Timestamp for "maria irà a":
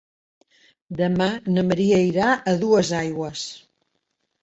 1.73-2.59